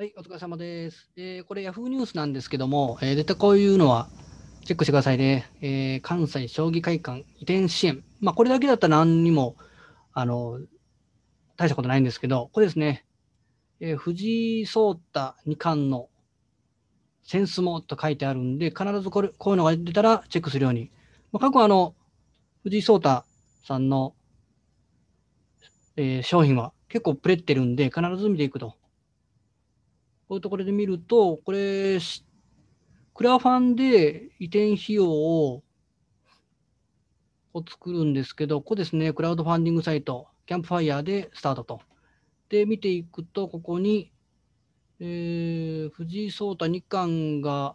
[0.00, 1.10] はい、お疲れ様です。
[1.18, 4.08] えーこれ Yahoo ニュースなんですけども、えー絶対こういうのは
[4.64, 5.50] チェックしてくださいね。
[5.60, 8.02] えー関西将棋会館移転支援。
[8.18, 9.56] まあ、これだけだったら何にも、
[10.14, 10.58] あの、
[11.58, 13.04] 大したことないんですけど、これですね、
[13.78, 16.08] え藤井聡太二冠の
[17.22, 20.90] センスもと書いてあるんで、必ずこれ、こういうのが出たらチェックするように。
[21.30, 21.94] まあ、過去あの、
[22.62, 23.24] 藤井聡太
[23.66, 24.14] さんの、
[25.96, 28.79] え商品は結構プレってるんで、必ず見ていくと。
[30.30, 31.98] こういうところで見ると、これ、
[33.14, 35.64] クラファンで移転費用を
[37.52, 41.80] を作るんですけど、ここですね、クラウドファンディングサイト、キャンプファイヤーでスタートと。
[42.48, 44.12] で、見ていくと、ここに、
[45.00, 47.74] えー藤井聡太二冠が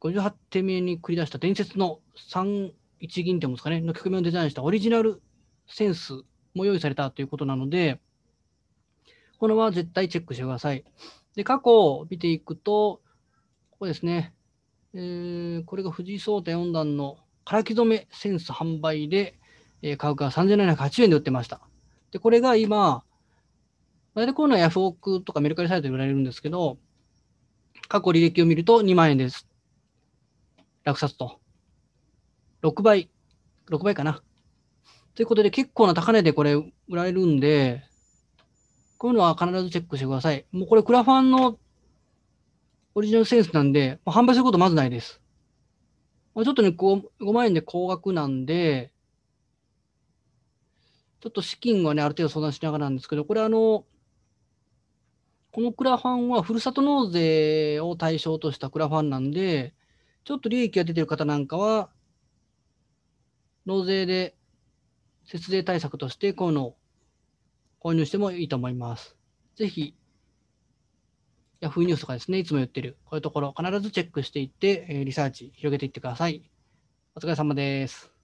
[0.00, 2.00] 58手目に繰り出した伝説の
[2.32, 5.20] 3一銀っていうんですかね、の局面をデザインしたオリジナル
[5.68, 6.14] センス
[6.54, 8.00] も用意されたということなので、
[9.38, 10.84] これは絶対チェックしてください。
[11.34, 13.00] で、過去を見ていくと、
[13.70, 14.34] ここですね。
[14.94, 19.38] えーこれが藤井聡太四段の唐木染めセンス販売で、
[19.82, 21.60] えー価格が3780円で売ってました。
[22.10, 23.04] で、これが今、
[24.14, 26.78] 大体こういうのはヤフオクとかメルカリサイトで売られるんですけど、
[27.88, 29.46] 過去履歴を見ると2万円です。
[30.84, 31.38] 落札と。
[32.62, 33.10] 6倍、
[33.68, 34.22] 6倍かな。
[35.14, 37.84] ということで結構な高値でこれ売られるんで、
[38.98, 40.44] こういうのは必ずチェックしてください。
[40.52, 41.58] もうこれクラファンの
[42.94, 45.20] オリジナルセンスなんで、もう販売することまずないです。
[46.34, 48.92] まあちょっとね、5, 5万円で高額なんで、
[51.20, 53.84] ちょっと資金はね、ある程度相談しながらなんですけど、これあの、
[55.52, 59.74] このクラファンはふるさと納税を対象としたクラファンなんで、
[60.24, 61.90] ちょっと利益が出てる方なんかは、
[63.66, 64.36] 納税で
[65.24, 66.76] 節税対策としてこういうのを
[67.80, 69.16] 購入してもいいと思います。
[69.56, 69.94] ぜひ、
[71.60, 76.50] Yahoo ニュースとかですね、いつも言ってる、こういうところ、必ずチェックしていって、リサーチ広げていってください。
[77.14, 78.15] お疲れ様です。